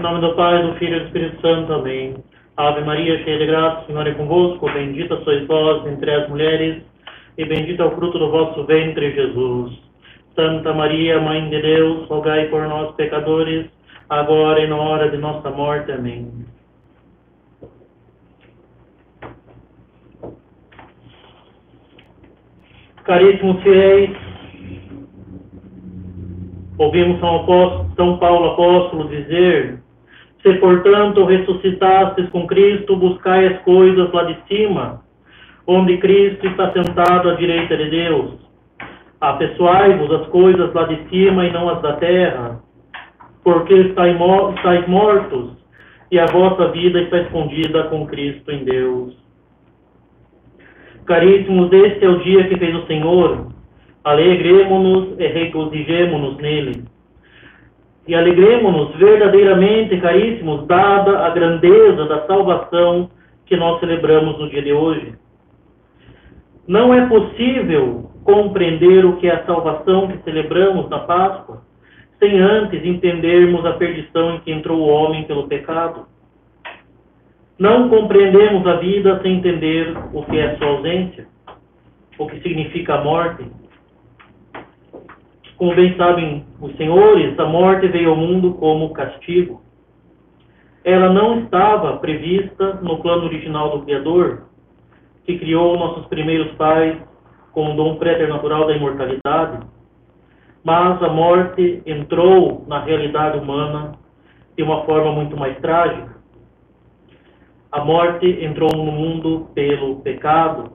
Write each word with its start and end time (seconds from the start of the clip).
Em 0.00 0.02
nome 0.02 0.22
do 0.22 0.34
Pai, 0.34 0.62
do 0.62 0.74
Filho 0.76 0.96
e 0.96 1.00
do 1.00 1.06
Espírito 1.08 1.42
Santo. 1.42 1.70
Amém. 1.74 2.14
Ave 2.56 2.80
Maria, 2.84 3.22
cheia 3.22 3.36
de 3.36 3.44
graça, 3.44 3.82
o 3.82 3.86
Senhor 3.86 4.06
é 4.06 4.14
convosco. 4.14 4.72
Bendita 4.72 5.20
sois 5.24 5.46
vós 5.46 5.86
entre 5.86 6.10
as 6.10 6.26
mulheres, 6.26 6.82
e 7.36 7.44
bendito 7.44 7.82
é 7.82 7.84
o 7.84 7.90
fruto 7.90 8.18
do 8.18 8.30
vosso 8.30 8.64
ventre, 8.64 9.12
Jesus. 9.14 9.78
Santa 10.34 10.72
Maria, 10.72 11.20
Mãe 11.20 11.50
de 11.50 11.60
Deus, 11.60 12.08
rogai 12.08 12.46
por 12.46 12.66
nós, 12.66 12.94
pecadores, 12.94 13.66
agora 14.08 14.64
e 14.64 14.68
na 14.68 14.76
hora 14.76 15.10
de 15.10 15.18
nossa 15.18 15.50
morte. 15.50 15.92
Amém. 15.92 16.46
Caríssimos 23.04 23.62
fiéis, 23.62 24.16
ouvimos 26.78 27.20
São, 27.20 28.16
Paulo 28.16 28.52
apóstolo 28.52 29.06
dizer: 29.10 29.89
Se 30.42 30.54
portanto 30.54 31.24
ressuscitastes 31.24 32.28
com 32.30 32.46
Cristo, 32.46 32.96
buscai 32.96 33.46
as 33.46 33.60
coisas 33.62 34.10
lá 34.12 34.24
de 34.24 34.36
cima, 34.48 35.02
onde 35.66 35.98
Cristo 35.98 36.46
está 36.46 36.72
sentado 36.72 37.30
à 37.30 37.34
direita 37.34 37.76
de 37.76 37.90
Deus. 37.90 38.38
Apessoai-vos 39.20 40.10
as 40.12 40.26
coisas 40.28 40.72
lá 40.72 40.84
de 40.84 41.08
cima 41.10 41.44
e 41.44 41.52
não 41.52 41.68
as 41.68 41.82
da 41.82 41.92
terra, 41.94 42.60
porque 43.44 43.74
estáis 43.74 44.16
mortos 44.88 45.56
e 46.10 46.18
a 46.18 46.26
vossa 46.26 46.68
vida 46.68 47.02
está 47.02 47.18
escondida 47.18 47.84
com 47.84 48.06
Cristo 48.06 48.50
em 48.50 48.64
Deus. 48.64 49.14
Caríssimos, 51.04 51.72
este 51.72 52.04
é 52.04 52.08
o 52.08 52.20
dia 52.20 52.48
que 52.48 52.56
fez 52.56 52.74
o 52.74 52.86
Senhor. 52.86 53.48
Alegremos-nos 54.04 55.18
e 55.18 55.26
regozijemos-nos 55.26 56.36
nele. 56.38 56.84
E 58.10 58.14
alegremos-nos 58.16 58.96
verdadeiramente, 58.96 59.96
caríssimos, 59.98 60.66
dada 60.66 61.26
a 61.26 61.30
grandeza 61.30 62.06
da 62.06 62.26
salvação 62.26 63.08
que 63.46 63.56
nós 63.56 63.78
celebramos 63.78 64.36
no 64.36 64.50
dia 64.50 64.62
de 64.62 64.72
hoje. 64.72 65.14
Não 66.66 66.92
é 66.92 67.06
possível 67.06 68.10
compreender 68.24 69.04
o 69.04 69.16
que 69.18 69.28
é 69.28 69.36
a 69.36 69.44
salvação 69.44 70.08
que 70.08 70.24
celebramos 70.24 70.90
na 70.90 70.98
Páscoa 70.98 71.62
sem 72.18 72.40
antes 72.40 72.84
entendermos 72.84 73.64
a 73.64 73.74
perdição 73.74 74.34
em 74.34 74.40
que 74.40 74.50
entrou 74.50 74.80
o 74.80 74.88
homem 74.88 75.22
pelo 75.22 75.46
pecado. 75.46 76.06
Não 77.56 77.88
compreendemos 77.88 78.66
a 78.66 78.74
vida 78.74 79.20
sem 79.22 79.36
entender 79.36 79.96
o 80.12 80.24
que 80.24 80.36
é 80.36 80.56
sua 80.56 80.66
ausência, 80.66 81.28
o 82.18 82.26
que 82.26 82.40
significa 82.40 82.94
a 82.94 83.04
morte. 83.04 83.44
Como 85.60 85.74
bem 85.74 85.94
sabem 85.98 86.46
os 86.58 86.74
senhores, 86.78 87.38
a 87.38 87.44
morte 87.44 87.86
veio 87.88 88.08
ao 88.08 88.16
mundo 88.16 88.54
como 88.54 88.94
castigo. 88.94 89.60
Ela 90.82 91.12
não 91.12 91.40
estava 91.40 91.98
prevista 91.98 92.78
no 92.80 93.02
plano 93.02 93.24
original 93.24 93.76
do 93.76 93.84
Criador, 93.84 94.44
que 95.26 95.38
criou 95.38 95.78
nossos 95.78 96.06
primeiros 96.06 96.50
pais 96.52 96.96
com 97.52 97.74
o 97.74 97.76
dom 97.76 97.96
préternatural 97.96 98.68
da 98.68 98.74
imortalidade, 98.74 99.66
mas 100.64 101.02
a 101.02 101.10
morte 101.10 101.82
entrou 101.84 102.64
na 102.66 102.82
realidade 102.82 103.36
humana 103.36 103.92
de 104.56 104.62
uma 104.62 104.86
forma 104.86 105.12
muito 105.12 105.36
mais 105.36 105.58
trágica. 105.58 106.16
A 107.70 107.84
morte 107.84 108.26
entrou 108.42 108.70
no 108.74 108.90
mundo 108.90 109.50
pelo 109.54 109.96
pecado. 109.96 110.72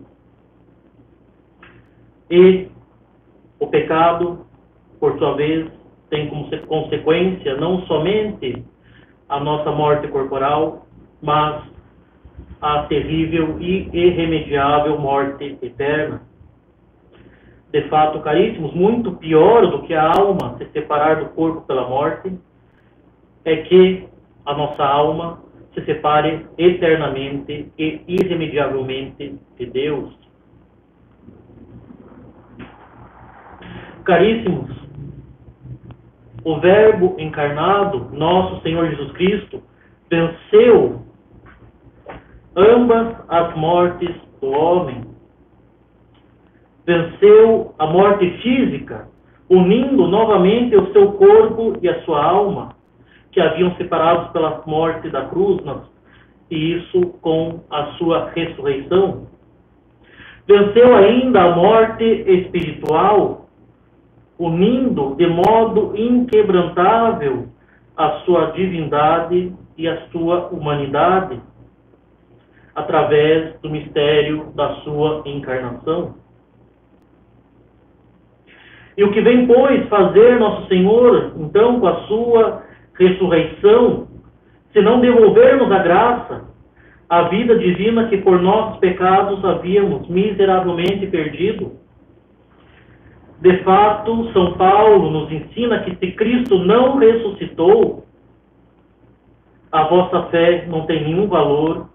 E 2.30 2.68
o 3.60 3.66
pecado, 3.66 4.45
por 5.06 5.20
sua 5.20 5.36
vez, 5.36 5.68
tem 6.10 6.28
como 6.30 6.50
consequência 6.66 7.56
não 7.58 7.86
somente 7.86 8.66
a 9.30 9.40
nossa 9.40 9.72
morte 9.72 10.08
corporal, 10.08 10.88
mas 11.22 11.62
a 12.60 12.84
terrível 12.86 13.62
e 13.62 13.88
irremediável 13.94 14.98
morte 14.98 15.60
eterna. 15.62 16.24
De 17.72 17.84
fato, 17.84 18.20
caríssimos, 18.22 18.74
muito 18.74 19.12
pior 19.12 19.68
do 19.68 19.84
que 19.84 19.94
a 19.94 20.12
alma 20.12 20.56
se 20.58 20.66
separar 20.72 21.18
do 21.18 21.30
corpo 21.36 21.62
pela 21.62 21.88
morte 21.88 22.36
é 23.44 23.58
que 23.58 24.08
a 24.44 24.56
nossa 24.56 24.84
alma 24.84 25.40
se 25.76 25.86
separe 25.86 26.48
eternamente 26.58 27.72
e 27.78 28.02
irremediavelmente 28.08 29.40
de 29.56 29.66
Deus. 29.68 30.18
Caríssimos, 34.04 34.75
o 36.46 36.60
Verbo 36.60 37.16
encarnado, 37.18 38.12
nosso 38.14 38.62
Senhor 38.62 38.88
Jesus 38.92 39.12
Cristo, 39.14 39.64
venceu 40.10 41.02
ambas 42.56 43.16
as 43.28 43.56
mortes 43.58 44.16
do 44.40 44.52
homem. 44.52 45.04
Venceu 46.86 47.74
a 47.80 47.88
morte 47.88 48.30
física, 48.44 49.10
unindo 49.50 50.08
novamente 50.08 50.78
o 50.78 50.94
seu 50.94 51.14
corpo 51.14 51.78
e 51.82 51.90
a 51.90 52.04
sua 52.04 52.24
alma 52.24 52.76
que 53.32 53.42
haviam 53.42 53.76
separados 53.76 54.32
pela 54.32 54.62
morte 54.68 55.10
da 55.10 55.26
cruz, 55.26 55.62
e 56.52 56.74
isso 56.76 57.08
com 57.22 57.60
a 57.72 57.88
sua 57.98 58.30
ressurreição. 58.30 59.28
Venceu 60.48 60.96
ainda 60.96 61.42
a 61.42 61.56
morte 61.56 62.04
espiritual, 62.04 63.45
unindo 64.38 65.16
de 65.16 65.28
modo 65.28 65.94
inquebrantável 65.96 67.48
a 67.96 68.20
sua 68.26 68.52
divindade 68.52 69.54
e 69.78 69.88
a 69.88 70.08
sua 70.08 70.48
humanidade, 70.48 71.42
através 72.74 73.60
do 73.62 73.70
mistério 73.70 74.52
da 74.56 74.76
sua 74.82 75.24
encarnação. 75.26 76.16
E 78.98 79.04
o 79.04 79.12
que 79.12 79.22
vem, 79.22 79.46
pois, 79.46 79.88
fazer 79.90 80.40
Nosso 80.40 80.68
Senhor, 80.68 81.34
então, 81.38 81.80
com 81.80 81.88
a 81.88 82.02
sua 82.08 82.64
ressurreição, 82.98 84.08
se 84.72 84.82
não 84.82 85.00
devolvermos 85.00 85.72
a 85.72 85.80
graça, 85.80 86.46
a 87.10 87.24
vida 87.24 87.58
divina 87.58 88.08
que 88.08 88.18
por 88.18 88.42
nossos 88.42 88.80
pecados 88.80 89.44
havíamos 89.44 90.08
miseravelmente 90.08 91.08
perdido. 91.08 91.74
De 93.42 93.58
fato, 93.64 94.32
São 94.32 94.54
Paulo 94.54 95.10
nos 95.12 95.32
ensina 95.32 95.80
que 95.84 95.96
se 95.96 96.12
Cristo 96.14 96.58
não 96.60 96.98
ressuscitou, 96.98 98.06
a 99.72 99.84
vossa 99.84 100.24
fé 100.30 100.66
não 100.68 100.86
tem 100.86 101.04
nenhum 101.04 101.28
valor 101.28 101.90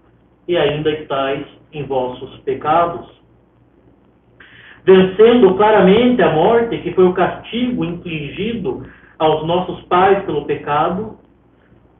e 0.47 0.55
ainda 0.55 0.91
estáis 0.91 1.45
em 1.73 1.83
vossos 1.83 2.37
pecados. 2.41 3.09
Vencendo 4.83 5.55
claramente 5.55 6.21
a 6.21 6.31
morte, 6.31 6.77
que 6.79 6.93
foi 6.93 7.05
o 7.05 7.13
castigo 7.13 7.85
infligido 7.85 8.85
aos 9.17 9.45
nossos 9.45 9.81
pais 9.83 10.23
pelo 10.25 10.45
pecado, 10.45 11.17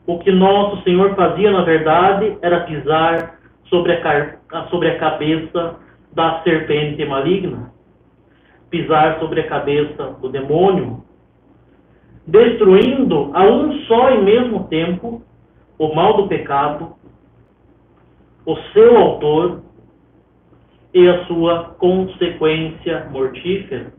o 0.05 0.19
que 0.19 0.31
nosso 0.31 0.83
Senhor 0.83 1.15
fazia, 1.15 1.51
na 1.51 1.61
verdade, 1.61 2.37
era 2.41 2.61
pisar 2.61 3.39
sobre 3.69 3.93
a, 3.93 4.67
sobre 4.69 4.89
a 4.89 4.99
cabeça 4.99 5.75
da 6.13 6.41
serpente 6.43 7.05
maligna, 7.05 7.71
pisar 8.71 9.19
sobre 9.19 9.41
a 9.41 9.47
cabeça 9.47 10.17
do 10.21 10.29
demônio, 10.29 11.03
destruindo 12.25 13.29
a 13.33 13.43
um 13.43 13.73
só 13.81 14.11
e 14.11 14.21
mesmo 14.23 14.63
tempo 14.67 15.21
o 15.77 15.93
mal 15.93 16.15
do 16.17 16.27
pecado, 16.27 16.95
o 18.45 18.55
seu 18.73 18.97
autor 18.97 19.61
e 20.93 21.07
a 21.07 21.25
sua 21.25 21.75
consequência 21.77 23.07
mortífera. 23.11 23.93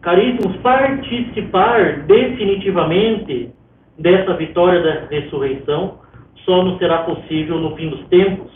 Caríssimos, 0.00 0.56
participar 0.56 2.02
definitivamente 2.06 3.52
dessa 3.96 4.34
vitória 4.34 4.82
da 4.82 5.06
ressurreição 5.06 6.00
só 6.44 6.64
nos 6.64 6.78
será 6.78 7.04
possível 7.04 7.60
no 7.60 7.76
fim 7.76 7.88
dos 7.88 8.04
tempos, 8.08 8.50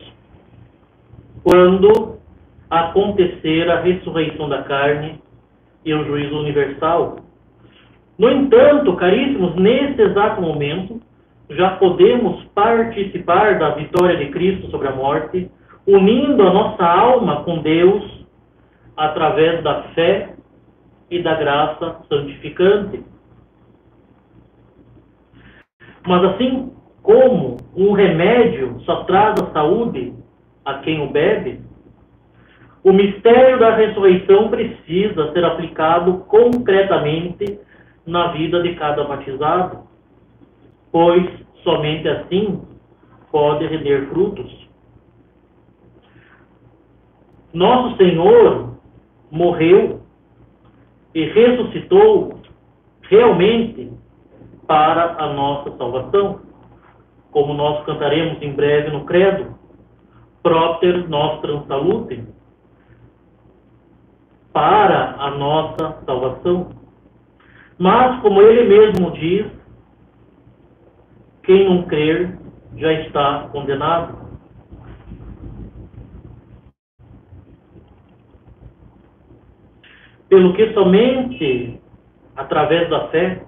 quando 1.46 2.18
acontecer 2.68 3.70
a 3.70 3.80
ressurreição 3.80 4.48
da 4.48 4.64
carne 4.64 5.20
e 5.84 5.94
o 5.94 6.04
juízo 6.04 6.36
universal. 6.40 7.18
No 8.18 8.28
entanto, 8.28 8.96
caríssimos, 8.96 9.54
nesse 9.54 10.02
exato 10.02 10.42
momento, 10.42 11.00
já 11.50 11.76
podemos 11.76 12.42
participar 12.46 13.60
da 13.60 13.76
vitória 13.76 14.16
de 14.16 14.32
Cristo 14.32 14.68
sobre 14.72 14.88
a 14.88 14.90
morte, 14.90 15.48
unindo 15.86 16.42
a 16.42 16.52
nossa 16.52 16.84
alma 16.84 17.44
com 17.44 17.62
Deus 17.62 18.26
através 18.96 19.62
da 19.62 19.82
fé 19.94 20.34
e 21.08 21.22
da 21.22 21.36
graça 21.36 21.98
santificante. 22.08 23.04
Mas 26.04 26.24
assim 26.24 26.72
como 27.04 27.58
um 27.76 27.92
remédio 27.92 28.80
só 28.80 29.04
traz 29.04 29.40
a 29.40 29.52
saúde 29.52 30.25
a 30.66 30.74
quem 30.80 31.00
o 31.00 31.08
bebe, 31.08 31.60
O 32.86 32.92
mistério 32.92 33.58
da 33.58 33.74
ressurreição 33.74 34.48
precisa 34.48 35.32
ser 35.32 35.44
aplicado 35.44 36.18
concretamente 36.28 37.58
na 38.06 38.28
vida 38.28 38.62
de 38.62 38.76
cada 38.76 39.02
batizado, 39.02 39.80
pois 40.92 41.28
somente 41.64 42.06
assim 42.08 42.62
pode 43.32 43.66
render 43.66 44.08
frutos. 44.08 44.68
Nosso 47.52 47.96
Senhor 47.96 48.78
morreu 49.32 50.00
e 51.12 51.24
ressuscitou 51.24 52.38
realmente 53.02 53.90
para 54.64 55.16
a 55.18 55.32
nossa 55.32 55.76
salvação, 55.76 56.40
como 57.32 57.52
nós 57.52 57.84
cantaremos 57.84 58.40
em 58.40 58.52
breve 58.52 58.90
no 58.92 59.04
Credo, 59.06 59.55
Propter 60.46 61.08
Nostram 61.08 61.66
Salutem, 61.66 62.28
para 64.52 65.16
a 65.18 65.32
nossa 65.32 66.00
salvação. 66.06 66.70
Mas, 67.76 68.22
como 68.22 68.40
ele 68.40 68.68
mesmo 68.68 69.10
diz, 69.10 69.44
quem 71.42 71.68
não 71.68 71.82
crer 71.88 72.38
já 72.76 72.92
está 72.92 73.48
condenado. 73.50 74.16
Pelo 80.28 80.54
que 80.54 80.72
somente 80.74 81.80
através 82.36 82.88
da 82.88 83.08
fé 83.08 83.44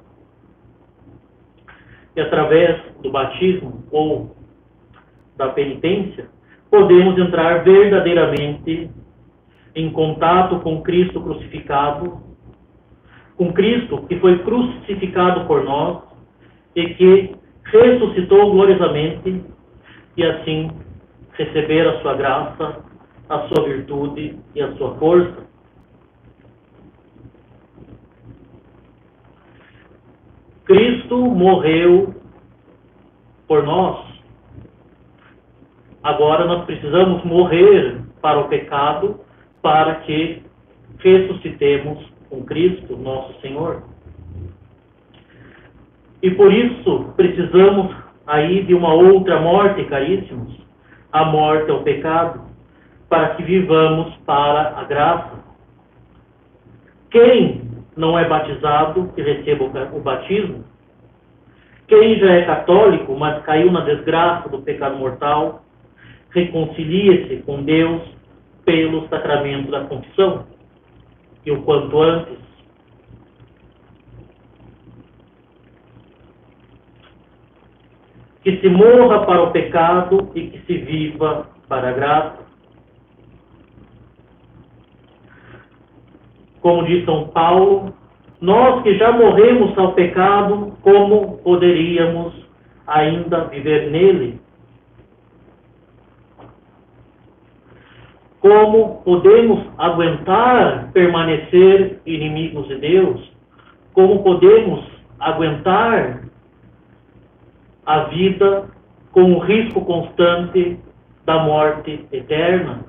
e 2.17 2.21
através 2.21 2.83
do 3.01 3.13
batismo 3.13 3.85
ou 3.93 4.37
da 5.37 5.51
penitência, 5.51 6.37
podemos 6.71 7.19
entrar 7.19 7.65
verdadeiramente 7.65 8.91
em 9.75 9.91
contato 9.91 10.61
com 10.61 10.83
Cristo 10.83 11.21
crucificado, 11.21 12.21
com 13.37 13.53
Cristo 13.53 14.03
que 14.09 14.19
foi 14.19 14.39
crucificado 14.41 15.47
por 15.47 15.65
nós 15.65 16.03
e 16.75 16.95
que 16.95 17.37
ressuscitou 17.65 18.51
gloriosamente 18.53 19.45
e 20.17 20.25
assim 20.25 20.71
receber 21.35 21.87
a 21.87 22.01
sua 22.01 22.15
graça, 22.15 22.85
a 23.29 23.41
sua 23.49 23.65
virtude 23.65 24.37
e 24.55 24.61
a 24.61 24.73
sua 24.77 24.95
força. 24.97 25.47
Cristo 30.65 31.17
morreu 31.17 32.15
por 33.47 33.63
nós. 33.63 34.08
Agora 36.03 36.45
nós 36.45 36.65
precisamos 36.65 37.25
morrer 37.25 38.01
para 38.21 38.39
o 38.39 38.49
pecado 38.49 39.21
para 39.61 39.97
que 39.97 40.43
ressuscitemos 40.99 41.99
com 42.31 42.45
Cristo, 42.45 42.97
nosso 42.97 43.41
Senhor. 43.41 43.83
E 46.23 46.31
por 46.33 46.53
isso 46.53 47.13
precisamos 47.17 47.95
aí 48.27 48.65
de 48.65 48.75
uma 48.75 48.93
outra 48.93 49.41
morte, 49.41 49.85
caríssimos, 49.85 50.57
a 51.13 51.25
morte 51.25 51.71
ao 51.71 51.83
pecado, 51.83 52.43
para 53.09 53.31
que 53.31 53.43
vivamos 53.43 54.15
para 54.27 54.79
a 54.79 54.85
graça. 54.85 55.39
Quem 57.11 57.63
não 57.97 58.19
é 58.19 58.29
batizado 58.29 59.11
que 59.15 59.23
receba 59.23 59.65
o 59.65 60.01
batismo, 60.01 60.65
quem 61.87 62.19
já 62.19 62.31
é 62.33 62.43
católico, 62.45 63.17
mas 63.17 63.43
caiu 63.45 63.73
na 63.73 63.81
desgraça 63.81 64.49
do 64.51 64.59
pecado 64.59 64.97
mortal, 64.97 65.63
reconcilie-se 66.31 67.43
com 67.43 67.63
Deus 67.63 68.03
pelo 68.65 69.09
sacramento 69.09 69.71
da 69.71 69.85
confissão, 69.85 70.47
e 71.45 71.51
o 71.51 71.63
quanto 71.63 72.01
antes. 72.03 72.39
Que 78.43 78.59
se 78.61 78.69
morra 78.69 79.25
para 79.25 79.43
o 79.43 79.51
pecado 79.51 80.31
e 80.35 80.49
que 80.49 80.59
se 80.67 80.79
viva 80.79 81.49
para 81.69 81.89
a 81.89 81.93
graça. 81.93 82.39
Como 86.61 86.85
diz 86.85 87.05
São 87.05 87.29
Paulo, 87.29 87.95
nós 88.41 88.83
que 88.83 88.97
já 88.99 89.13
morremos 89.13 89.77
ao 89.79 89.93
pecado, 89.95 90.77
como 90.83 91.39
poderíamos 91.39 92.35
ainda 92.87 93.45
viver 93.45 93.91
nele? 93.91 94.38
Como 98.41 99.03
podemos 99.03 99.67
aguentar 99.79 100.93
permanecer 100.93 102.01
inimigos 102.07 102.69
de 102.69 102.77
Deus? 102.79 103.33
Como 103.93 104.23
podemos 104.23 104.85
aguentar 105.19 106.23
a 107.85 108.05
vida 108.05 108.67
com 109.11 109.35
o 109.35 109.39
risco 109.41 109.85
constante 109.85 110.79
da 111.25 111.43
morte 111.43 112.07
eterna? 112.13 112.85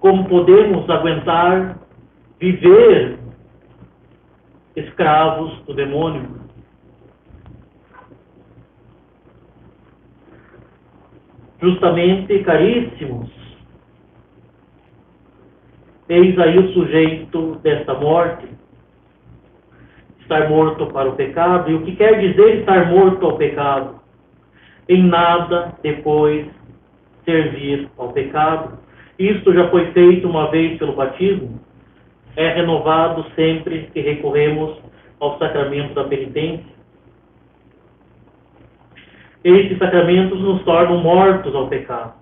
Como 0.00 0.28
podemos 0.28 0.88
aguentar 0.90 1.78
viver 2.38 3.18
escravos 4.76 5.58
do 5.64 5.74
demônio? 5.74 6.37
Justamente, 11.60 12.38
caríssimos, 12.40 13.28
eis 16.08 16.38
aí 16.38 16.58
o 16.58 16.72
sujeito 16.72 17.56
desta 17.62 17.94
morte, 17.94 18.46
estar 20.20 20.48
morto 20.48 20.86
para 20.86 21.08
o 21.08 21.16
pecado. 21.16 21.70
E 21.70 21.74
o 21.74 21.82
que 21.82 21.96
quer 21.96 22.20
dizer 22.20 22.60
estar 22.60 22.88
morto 22.90 23.26
ao 23.26 23.36
pecado? 23.36 23.98
Em 24.88 25.02
nada 25.02 25.74
depois 25.82 26.46
servir 27.24 27.88
ao 27.98 28.12
pecado. 28.12 28.78
Isto 29.18 29.52
já 29.52 29.68
foi 29.68 29.90
feito 29.92 30.28
uma 30.28 30.50
vez 30.50 30.78
pelo 30.78 30.92
batismo, 30.92 31.60
é 32.36 32.50
renovado 32.50 33.26
sempre 33.34 33.90
que 33.92 34.00
recorremos 34.00 34.78
ao 35.18 35.36
sacramento 35.38 35.92
da 35.94 36.04
penitência. 36.04 36.77
Esses 39.44 39.78
sacramentos 39.78 40.40
nos 40.40 40.62
tornam 40.64 40.98
mortos 40.98 41.54
ao 41.54 41.68
pecado. 41.68 42.14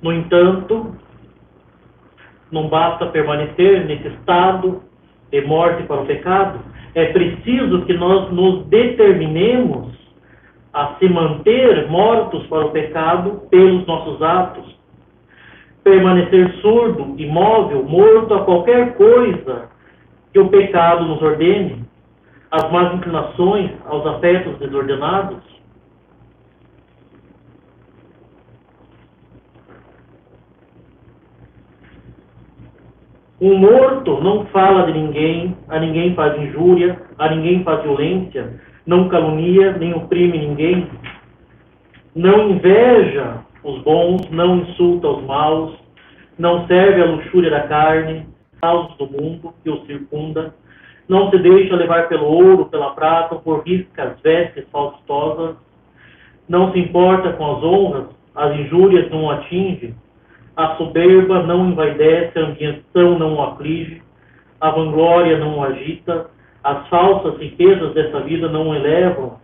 No 0.00 0.12
entanto, 0.12 0.96
não 2.50 2.68
basta 2.68 3.06
permanecer 3.06 3.86
nesse 3.86 4.08
estado 4.08 4.82
de 5.30 5.40
morte 5.42 5.84
para 5.84 6.02
o 6.02 6.06
pecado, 6.06 6.60
é 6.94 7.06
preciso 7.06 7.86
que 7.86 7.94
nós 7.94 8.30
nos 8.32 8.66
determinemos 8.66 9.92
a 10.72 10.96
se 10.98 11.08
manter 11.08 11.88
mortos 11.88 12.46
para 12.46 12.66
o 12.66 12.70
pecado 12.70 13.42
pelos 13.50 13.86
nossos 13.86 14.20
atos, 14.22 14.76
permanecer 15.82 16.52
surdo, 16.60 17.14
imóvel, 17.18 17.82
morto 17.84 18.34
a 18.34 18.44
qualquer 18.44 18.94
coisa 18.96 19.70
que 20.32 20.38
o 20.38 20.48
pecado 20.48 21.04
nos 21.04 21.20
ordene, 21.22 21.84
às 22.52 22.70
más 22.70 22.94
inclinações, 22.94 23.70
aos 23.86 24.06
afetos 24.06 24.58
desordenados. 24.58 25.38
Um 33.40 33.56
morto 33.56 34.20
não 34.20 34.44
fala 34.46 34.86
de 34.86 34.92
ninguém, 34.92 35.56
a 35.68 35.80
ninguém 35.80 36.14
faz 36.14 36.38
injúria, 36.40 37.00
a 37.18 37.34
ninguém 37.34 37.64
faz 37.64 37.82
violência, 37.82 38.60
não 38.86 39.08
calunia 39.08 39.72
nem 39.78 39.94
oprime 39.94 40.38
ninguém, 40.38 40.88
não 42.14 42.50
inveja 42.50 43.38
os 43.64 43.82
bons, 43.82 44.28
não 44.30 44.58
insulta 44.58 45.08
os 45.08 45.24
maus, 45.24 45.74
não 46.38 46.66
serve 46.66 47.00
a 47.00 47.06
luxúria 47.06 47.50
da 47.50 47.66
carne, 47.66 48.26
caos 48.60 48.94
do 48.96 49.06
mundo 49.06 49.54
que 49.64 49.70
o 49.70 49.84
circunda, 49.86 50.54
não 51.12 51.30
se 51.30 51.38
deixa 51.38 51.76
levar 51.76 52.08
pelo 52.08 52.24
ouro, 52.24 52.66
pela 52.66 52.94
prata, 52.94 53.36
por 53.36 53.62
riscas 53.66 54.18
vestes 54.22 54.64
faustosas, 54.72 55.56
não 56.48 56.72
se 56.72 56.78
importa 56.78 57.34
com 57.34 57.56
as 57.56 57.62
honras, 57.62 58.06
as 58.34 58.58
injúrias 58.58 59.10
não 59.10 59.24
o 59.24 59.30
atinge, 59.30 59.94
a 60.56 60.74
soberba 60.76 61.42
não 61.42 61.68
envaidece, 61.68 62.38
a 62.38 62.46
ambição 62.46 63.18
não 63.18 63.34
o 63.34 63.42
aflige, 63.42 64.02
a 64.58 64.70
vanglória 64.70 65.38
não 65.38 65.58
o 65.58 65.62
agita, 65.62 66.30
as 66.64 66.88
falsas 66.88 67.38
riquezas 67.38 67.92
dessa 67.92 68.20
vida 68.20 68.48
não 68.48 68.70
o 68.70 68.74
elevam, 68.74 69.38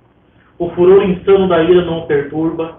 o 0.58 0.70
furor 0.70 1.02
insano 1.02 1.48
da 1.48 1.62
ira 1.62 1.84
não 1.84 2.00
o 2.00 2.06
perturba, 2.06 2.78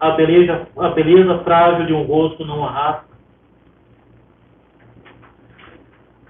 a 0.00 0.10
beleza, 0.12 0.66
a 0.78 0.88
beleza 0.88 1.38
frágil 1.40 1.86
de 1.86 1.92
um 1.92 2.02
rosto 2.04 2.46
não 2.46 2.64
arrasta. 2.64 3.11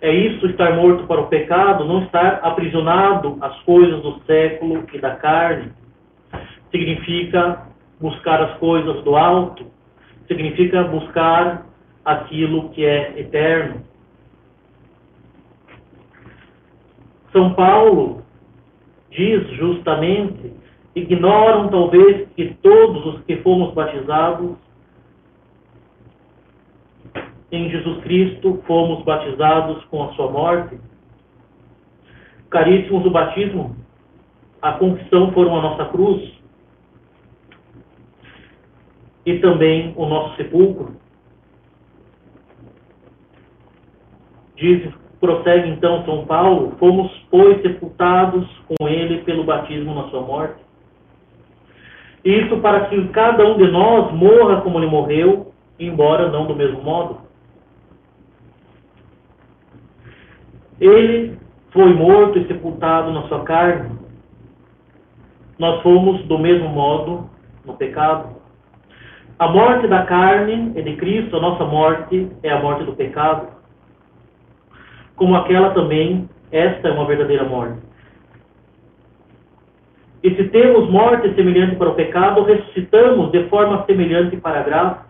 É 0.02 0.12
isso 0.12 0.44
estar 0.46 0.74
morto 0.74 1.06
para 1.06 1.20
o 1.20 1.28
pecado, 1.28 1.84
não 1.84 2.02
estar 2.02 2.40
aprisionado 2.42 3.38
às 3.40 3.56
coisas 3.60 4.02
do 4.02 4.20
século 4.24 4.84
e 4.92 4.98
da 4.98 5.14
carne, 5.14 5.70
significa 6.72 7.68
buscar 8.00 8.42
as 8.42 8.58
coisas 8.58 9.04
do 9.04 9.14
alto, 9.14 9.64
significa 10.26 10.82
buscar 10.82 11.64
aquilo 12.04 12.70
que 12.70 12.84
é 12.84 13.20
eterno. 13.20 13.84
São 17.30 17.54
Paulo 17.54 18.24
diz 19.08 19.48
justamente: 19.50 20.52
ignoram 20.96 21.68
talvez 21.68 22.28
que 22.34 22.54
todos 22.60 23.06
os 23.06 23.20
que 23.22 23.36
fomos 23.36 23.72
batizados 23.72 24.56
em 27.52 27.68
Jesus 27.68 28.02
Cristo 28.02 28.62
fomos 28.66 29.04
batizados 29.04 29.84
com 29.84 30.02
a 30.02 30.12
sua 30.14 30.30
morte. 30.30 30.80
Caríssimos, 32.50 33.04
o 33.04 33.10
batismo, 33.10 33.76
a 34.60 34.72
confissão 34.72 35.30
foram 35.32 35.58
a 35.58 35.62
nossa 35.62 35.84
cruz 35.86 36.32
e 39.26 39.38
também 39.38 39.92
o 39.96 40.06
nosso 40.06 40.36
sepulcro. 40.36 40.96
Diz 44.56 44.92
Prossegue 45.20 45.68
então 45.68 46.04
São 46.04 46.26
Paulo: 46.26 46.74
Fomos, 46.80 47.08
pois, 47.30 47.62
sepultados 47.62 48.44
com 48.66 48.88
ele 48.88 49.22
pelo 49.22 49.44
batismo 49.44 49.94
na 49.94 50.08
sua 50.08 50.20
morte. 50.20 50.60
Isso 52.24 52.56
para 52.58 52.86
que 52.86 53.08
cada 53.08 53.46
um 53.46 53.56
de 53.56 53.70
nós 53.70 54.12
morra 54.12 54.60
como 54.62 54.78
ele 54.78 54.86
morreu, 54.86 55.52
embora 55.78 56.28
não 56.28 56.46
do 56.46 56.56
mesmo 56.56 56.82
modo. 56.82 57.31
Ele 60.82 61.38
foi 61.70 61.94
morto 61.94 62.38
e 62.38 62.46
sepultado 62.46 63.12
na 63.12 63.22
sua 63.28 63.42
carne. 63.44 63.98
Nós 65.58 65.82
fomos 65.82 66.22
do 66.24 66.38
mesmo 66.38 66.68
modo 66.68 67.30
no 67.64 67.74
pecado. 67.74 68.36
A 69.38 69.48
morte 69.48 69.86
da 69.86 70.04
carne 70.04 70.72
é 70.74 70.82
de 70.82 70.96
Cristo, 70.96 71.36
a 71.36 71.40
nossa 71.40 71.64
morte 71.64 72.30
é 72.42 72.50
a 72.50 72.60
morte 72.60 72.84
do 72.84 72.92
pecado 72.92 73.62
como 75.22 75.36
aquela 75.36 75.70
também, 75.70 76.28
esta 76.50 76.88
é 76.88 76.90
uma 76.90 77.06
verdadeira 77.06 77.44
morte. 77.44 77.78
E 80.20 80.34
se 80.34 80.48
temos 80.48 80.90
morte 80.90 81.32
semelhante 81.36 81.76
para 81.76 81.90
o 81.90 81.94
pecado, 81.94 82.42
ressuscitamos 82.42 83.30
de 83.30 83.44
forma 83.44 83.84
semelhante 83.86 84.36
para 84.36 84.58
a 84.58 84.62
graça, 84.64 85.06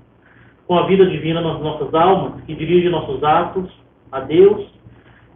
com 0.67 0.79
a 0.79 0.87
vida 0.87 1.07
divina 1.07 1.41
nas 1.41 1.61
nossas 1.61 1.95
almas, 1.95 2.43
que 2.43 2.55
dirige 2.55 2.91
nossos 2.91 3.25
atos 3.25 3.71
a 4.11 4.21
Deus 4.21 4.67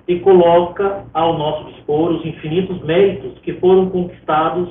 e 0.08 0.20
coloca 0.20 1.04
ao 1.12 1.36
nosso 1.36 1.72
dispor 1.72 2.12
os 2.12 2.24
infinitos 2.24 2.80
méritos 2.82 3.38
que 3.40 3.54
foram 3.54 3.90
conquistados 3.90 4.68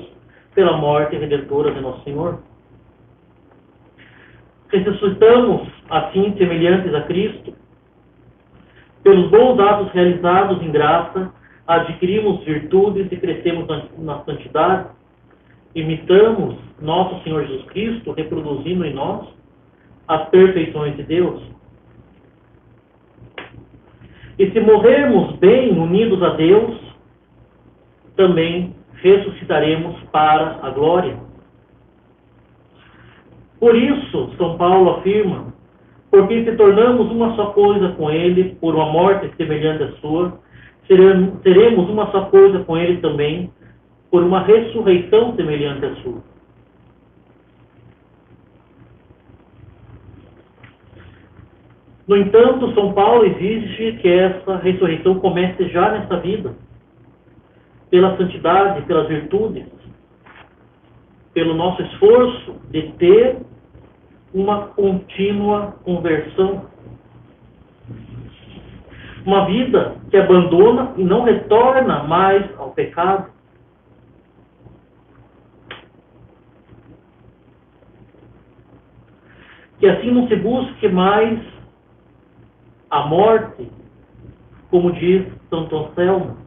pela 0.54 0.78
morte 0.78 1.16
redentora 1.18 1.74
de 1.74 1.82
nosso 1.82 2.04
Senhor. 2.04 2.40
Ressuscitamos, 4.70 5.68
assim, 5.90 6.34
semelhantes 6.38 6.94
a 6.94 7.02
Cristo, 7.02 7.54
pelos 9.04 9.30
bons 9.30 9.60
atos 9.60 9.92
realizados 9.92 10.64
em 10.64 10.72
graça, 10.72 11.32
adquirimos 11.68 12.44
virtudes 12.44 13.12
e 13.12 13.18
crescemos 13.18 13.68
na, 14.00 14.24
santidade. 14.24 14.88
Imitamos 15.76 16.56
nosso 16.82 17.24
Senhor 17.24 17.46
Jesus 17.46 17.66
Cristo, 17.68 18.14
reproduzindo 18.14 18.84
em 18.84 18.96
nós 18.96 19.28
as 20.08 20.28
perfeições 20.30 20.96
de 20.96 21.04
Deus. 21.04 21.55
E 24.38 24.52
se 24.52 24.60
morrermos 24.60 25.38
bem 25.38 25.78
unidos 25.78 26.22
a 26.22 26.30
Deus, 26.32 26.76
também 28.16 28.76
ressuscitaremos 29.02 29.96
para 30.12 30.60
a 30.62 30.70
glória. 30.70 31.18
Por 33.60 33.76
isso, 33.76 34.32
São 34.38 34.58
Paulo 34.58 34.98
afirma 34.98 35.54
porque 36.16 36.46
se 36.46 36.56
tornamos 36.56 37.12
uma 37.12 37.36
só 37.36 37.48
coisa 37.48 37.90
com 37.90 38.10
ele 38.10 38.56
por 38.62 38.74
uma 38.74 38.86
morte 38.86 39.30
semelhante 39.36 39.84
à 39.84 39.92
sua, 39.98 40.40
seremos 40.88 41.90
uma 41.90 42.10
só 42.12 42.26
coisa 42.26 42.60
com 42.60 42.78
ele 42.78 43.02
também 43.02 43.52
por 44.10 44.24
uma 44.24 44.40
ressurreição 44.44 45.36
semelhante 45.36 45.86
à 45.86 45.96
sua. 45.96 46.35
No 52.08 52.16
entanto, 52.16 52.74
São 52.76 52.94
Paulo 52.94 53.26
exige 53.26 53.94
que 53.94 54.08
essa 54.08 54.58
ressurreição 54.58 55.20
comece 55.20 55.68
já 55.70 55.92
nesta 55.92 56.18
vida, 56.18 56.56
pela 57.90 58.16
santidade, 58.16 58.86
pelas 58.86 59.08
virtudes, 59.08 59.66
pelo 61.34 61.56
nosso 61.56 61.82
esforço 61.82 62.56
de 62.70 62.92
ter 62.94 63.38
uma 64.34 64.68
contínua 64.68 65.78
conversão. 65.84 66.66
Uma 69.26 69.46
vida 69.48 69.96
que 70.12 70.18
abandona 70.18 70.94
e 70.98 71.04
não 71.04 71.24
retorna 71.24 72.04
mais 72.04 72.48
ao 72.60 72.70
pecado. 72.70 73.32
Que 79.80 79.88
assim 79.88 80.12
não 80.12 80.28
se 80.28 80.36
busque 80.36 80.88
mais 80.88 81.55
a 82.98 83.08
morte, 83.08 83.70
como 84.70 84.92
diz 84.92 85.26
Santo 85.50 85.76
Anselmo. 85.78 86.38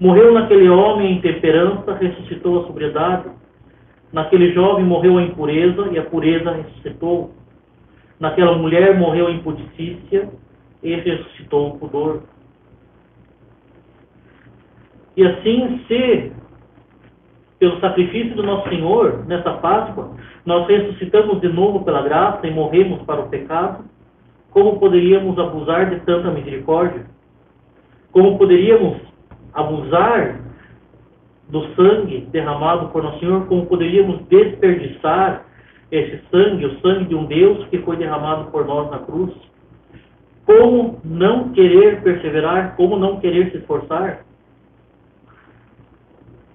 Morreu 0.00 0.32
naquele 0.32 0.68
homem 0.68 1.12
em 1.12 1.20
temperança, 1.20 1.94
ressuscitou 1.94 2.62
a 2.62 2.66
sobriedade 2.66 3.30
Naquele 4.12 4.52
jovem 4.52 4.84
morreu 4.84 5.16
a 5.16 5.22
impureza 5.22 5.88
e 5.90 5.98
a 5.98 6.02
pureza 6.04 6.52
ressuscitou. 6.52 7.32
Naquela 8.20 8.58
mulher 8.58 8.98
morreu 8.98 9.26
a 9.26 9.30
impudicícia 9.30 10.28
e 10.82 10.94
ressuscitou 10.94 11.70
o 11.70 11.78
pudor. 11.78 12.22
E 15.16 15.26
assim, 15.26 15.82
se 15.88 16.32
pelo 17.58 17.80
sacrifício 17.80 18.34
do 18.34 18.42
nosso 18.42 18.68
Senhor, 18.68 19.24
nessa 19.26 19.52
Páscoa, 19.54 20.14
nós 20.44 20.66
ressuscitamos 20.68 21.40
de 21.40 21.48
novo 21.48 21.84
pela 21.84 22.02
graça 22.02 22.46
e 22.46 22.50
morremos 22.50 23.02
para 23.02 23.20
o 23.20 23.28
pecado, 23.28 23.84
como 24.52 24.78
poderíamos 24.78 25.38
abusar 25.38 25.88
de 25.90 26.00
tanta 26.00 26.30
misericórdia? 26.30 27.06
Como 28.12 28.36
poderíamos 28.36 28.98
abusar 29.54 30.40
do 31.48 31.74
sangue 31.74 32.28
derramado 32.30 32.88
por 32.88 33.02
nosso 33.02 33.20
Senhor, 33.20 33.46
como 33.46 33.66
poderíamos 33.66 34.22
desperdiçar 34.28 35.44
esse 35.90 36.22
sangue, 36.30 36.66
o 36.66 36.80
sangue 36.80 37.06
de 37.06 37.14
um 37.14 37.24
Deus 37.24 37.66
que 37.68 37.78
foi 37.78 37.96
derramado 37.96 38.50
por 38.50 38.66
nós 38.66 38.90
na 38.90 38.98
cruz? 38.98 39.32
Como 40.44 41.00
não 41.02 41.50
querer 41.50 42.02
perseverar? 42.02 42.76
Como 42.76 42.98
não 42.98 43.20
querer 43.20 43.50
se 43.52 43.58
esforçar? 43.58 44.24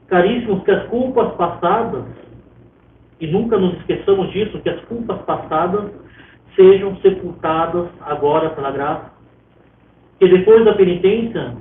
Caríssimos, 0.07 0.63
que 0.63 0.71
as 0.71 0.87
culpas 0.87 1.33
passadas, 1.33 2.05
e 3.19 3.27
nunca 3.27 3.57
nos 3.57 3.73
esqueçamos 3.77 4.31
disso, 4.31 4.59
que 4.59 4.69
as 4.69 4.79
culpas 4.85 5.19
passadas 5.23 5.91
sejam 6.57 6.97
sepultadas 6.97 7.87
agora 8.01 8.49
pela 8.49 8.71
graça. 8.71 9.11
Que 10.19 10.27
depois 10.27 10.65
da 10.65 10.73
penitência 10.73 11.55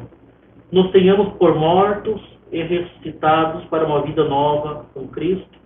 nos 0.73 0.91
tenhamos 0.91 1.35
por 1.35 1.55
mortos 1.55 2.21
e 2.51 2.63
ressuscitados 2.63 3.65
para 3.67 3.87
uma 3.87 4.03
vida 4.03 4.25
nova 4.25 4.87
com 4.95 5.07
Cristo. 5.09 5.57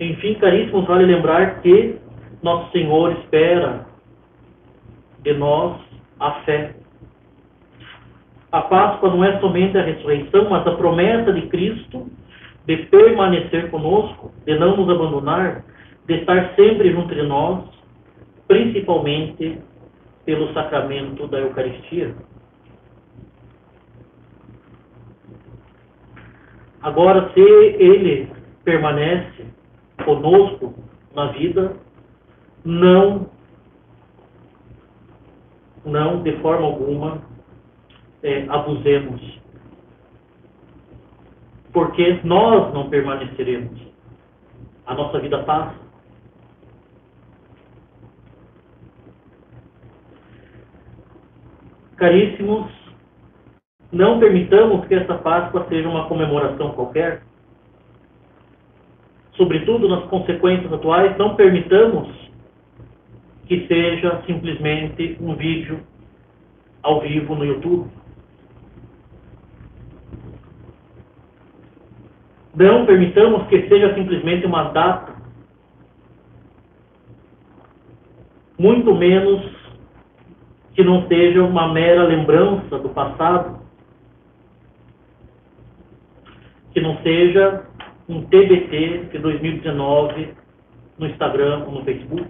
Enfim, 0.00 0.34
caríssimos, 0.34 0.86
vale 0.86 1.04
lembrar 1.04 1.60
que 1.60 1.98
nosso 2.42 2.72
Senhor 2.72 3.12
espera 3.18 3.86
de 5.22 5.34
nós 5.34 5.78
a 6.18 6.32
fé. 6.42 6.74
A 8.50 8.62
Páscoa 8.62 9.10
não 9.10 9.22
é 9.22 9.38
somente 9.40 9.76
a 9.76 9.82
ressurreição, 9.82 10.48
mas 10.48 10.66
a 10.66 10.72
promessa 10.72 11.32
de 11.34 11.42
Cristo 11.42 12.10
de 12.70 12.76
permanecer 12.86 13.68
conosco, 13.68 14.30
de 14.46 14.56
não 14.56 14.76
nos 14.76 14.88
abandonar, 14.88 15.64
de 16.06 16.14
estar 16.14 16.54
sempre 16.54 16.92
junto 16.92 17.12
de 17.12 17.22
nós, 17.24 17.64
principalmente 18.46 19.58
pelo 20.24 20.52
sacramento 20.52 21.26
da 21.26 21.40
Eucaristia. 21.40 22.14
Agora, 26.80 27.32
se 27.34 27.40
ele 27.40 28.30
permanece 28.62 29.46
conosco 30.04 30.72
na 31.12 31.32
vida, 31.32 31.76
não, 32.64 33.28
não 35.84 36.22
de 36.22 36.36
forma 36.36 36.66
alguma 36.66 37.20
é, 38.22 38.46
abusemos, 38.48 39.39
porque 41.72 42.20
nós 42.24 42.72
não 42.74 42.88
permaneceremos. 42.88 43.78
A 44.86 44.94
nossa 44.94 45.18
vida 45.20 45.38
passa. 45.44 45.74
Caríssimos, 51.96 52.80
Não 53.92 54.20
permitamos 54.20 54.86
que 54.86 54.94
essa 54.94 55.14
Páscoa 55.16 55.66
seja 55.68 55.88
uma 55.88 56.06
comemoração 56.06 56.70
qualquer. 56.70 57.22
Sobretudo 59.32 59.88
nas 59.88 60.04
consequências 60.04 60.72
atuais, 60.72 61.18
não 61.18 61.34
permitamos 61.34 62.08
que 63.46 63.66
seja 63.66 64.22
simplesmente 64.26 65.16
um 65.20 65.34
vídeo 65.34 65.80
ao 66.82 67.00
vivo 67.00 67.34
no 67.34 67.44
YouTube. 67.44 67.90
Não 72.54 72.84
permitamos 72.84 73.46
que 73.48 73.68
seja 73.68 73.94
simplesmente 73.94 74.44
uma 74.44 74.64
data, 74.64 75.14
muito 78.58 78.94
menos 78.94 79.42
que 80.74 80.82
não 80.82 81.06
seja 81.08 81.42
uma 81.42 81.72
mera 81.72 82.04
lembrança 82.04 82.78
do 82.78 82.88
passado, 82.90 83.60
que 86.72 86.80
não 86.80 86.96
seja 87.02 87.64
um 88.08 88.22
TBT 88.22 89.10
de 89.12 89.18
2019 89.18 90.34
no 90.98 91.06
Instagram 91.06 91.64
ou 91.66 91.72
no 91.72 91.84
Facebook. 91.84 92.28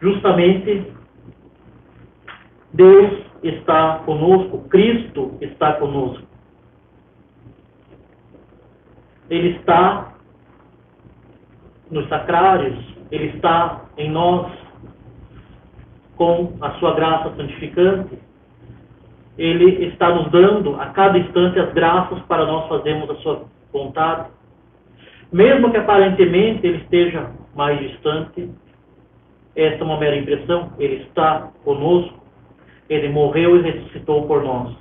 Justamente 0.00 0.92
Deus 2.72 3.24
está 3.42 4.00
conosco, 4.04 4.68
Cristo 4.68 5.38
está 5.40 5.74
conosco. 5.74 6.25
Ele 9.30 9.56
está 9.56 10.12
nos 11.90 12.08
sacrários, 12.08 12.78
Ele 13.10 13.26
está 13.36 13.82
em 13.96 14.10
nós 14.10 14.52
com 16.16 16.54
a 16.60 16.70
sua 16.72 16.94
graça 16.94 17.34
santificante. 17.36 18.18
Ele 19.36 19.86
está 19.86 20.14
nos 20.14 20.30
dando 20.30 20.80
a 20.80 20.86
cada 20.86 21.18
instante 21.18 21.58
as 21.58 21.72
graças 21.74 22.18
para 22.22 22.46
nós 22.46 22.68
fazermos 22.68 23.10
a 23.10 23.16
sua 23.16 23.44
vontade. 23.72 24.30
Mesmo 25.30 25.70
que 25.70 25.76
aparentemente 25.76 26.66
ele 26.66 26.78
esteja 26.78 27.30
mais 27.54 27.78
distante, 27.78 28.50
esta 29.54 29.82
é 29.82 29.84
uma 29.84 29.98
mera 29.98 30.16
impressão, 30.16 30.72
ele 30.78 31.02
está 31.02 31.50
conosco 31.64 32.26
ele 32.88 33.08
morreu 33.08 33.56
e 33.56 33.62
ressuscitou 33.62 34.26
por 34.26 34.42
nós. 34.42 34.74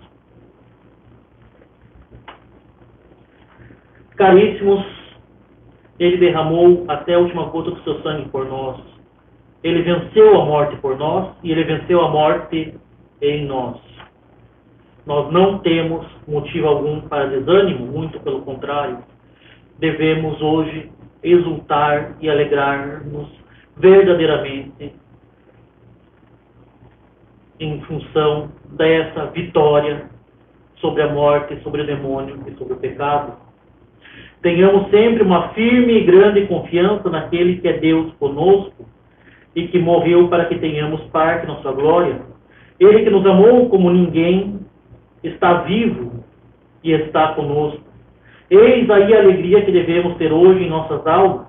Caríssimos, 4.15 4.85
ele 5.99 6.17
derramou 6.17 6.85
até 6.87 7.15
a 7.15 7.19
última 7.19 7.45
gota 7.45 7.71
do 7.71 7.81
seu 7.83 8.01
sangue 8.01 8.29
por 8.29 8.45
nós. 8.45 8.79
Ele 9.63 9.81
venceu 9.81 10.39
a 10.39 10.45
morte 10.45 10.75
por 10.77 10.97
nós 10.97 11.35
e 11.43 11.51
ele 11.51 11.63
venceu 11.63 12.01
a 12.01 12.09
morte 12.09 12.73
em 13.21 13.45
nós. 13.45 13.77
Nós 15.05 15.31
não 15.31 15.59
temos 15.59 16.05
motivo 16.27 16.67
algum 16.67 17.01
para 17.01 17.27
desânimo, 17.27 17.85
muito 17.85 18.19
pelo 18.21 18.41
contrário. 18.41 18.99
Devemos 19.79 20.41
hoje 20.41 20.91
exultar 21.21 22.15
e 22.21 22.29
alegrar-nos 22.29 23.27
verdadeiramente 23.77 24.93
em 27.59 27.81
função 27.81 28.51
dessa 28.71 29.27
vitória 29.27 30.09
sobre 30.77 31.01
a 31.01 31.13
morte, 31.13 31.61
sobre 31.61 31.81
o 31.81 31.85
demônio 31.85 32.41
e 32.47 32.51
sobre 32.55 32.73
o 32.73 32.77
pecado. 32.77 33.44
Tenhamos 34.45 34.91
sempre 34.91 35.23
uma 35.23 35.49
firme 35.55 35.93
e 35.93 36.03
grande 36.03 36.45
confiança 36.45 37.09
naquele 37.09 37.57
que 37.57 37.67
é 37.67 37.79
Deus 37.79 38.13
conosco 38.19 38.85
e 39.55 39.67
que 39.69 39.79
morreu 39.79 40.27
para 40.27 40.45
que 40.45 40.59
tenhamos 40.59 41.01
parte 41.05 41.47
na 41.47 41.55
sua 41.63 41.71
glória. 41.71 42.21
Ele 42.79 43.03
que 43.03 43.09
nos 43.09 43.25
amou 43.25 43.67
como 43.69 43.89
ninguém 43.89 44.59
está 45.23 45.63
vivo 45.63 46.23
e 46.83 46.91
está 46.91 47.29
conosco. 47.29 47.81
Eis 48.47 48.87
aí 48.87 49.15
a 49.15 49.19
alegria 49.21 49.65
que 49.65 49.71
devemos 49.71 50.15
ter 50.17 50.31
hoje 50.31 50.63
em 50.63 50.69
nossas 50.69 51.07
almas. 51.07 51.47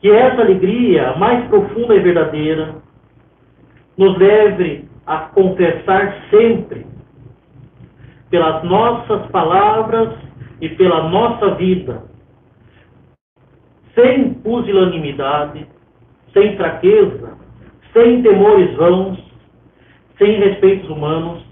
Que 0.00 0.10
essa 0.10 0.40
alegria, 0.40 1.14
mais 1.14 1.46
profunda 1.46 1.94
e 1.94 2.00
verdadeira, 2.00 2.74
nos 3.96 4.18
leve 4.18 4.88
a 5.06 5.18
confessar 5.18 6.24
sempre, 6.28 6.84
pelas 8.30 8.64
nossas 8.64 9.30
palavras 9.30 10.21
e 10.62 10.68
pela 10.68 11.08
nossa 11.08 11.56
vida, 11.56 12.04
sem 13.96 14.34
pusilanimidade, 14.34 15.66
sem 16.32 16.56
fraqueza, 16.56 17.36
sem 17.92 18.22
temores 18.22 18.72
vãos, 18.76 19.18
sem 20.18 20.38
respeitos 20.38 20.88
humanos, 20.88 21.44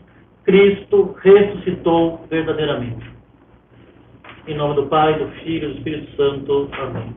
Cristo 0.44 1.16
ressuscitou 1.22 2.24
verdadeiramente. 2.30 3.10
Em 4.46 4.54
nome 4.54 4.76
do 4.76 4.86
Pai, 4.86 5.18
do 5.18 5.26
Filho 5.42 5.70
e 5.70 5.72
do 5.72 5.78
Espírito 5.78 6.16
Santo. 6.16 6.68
Amém. 6.72 7.08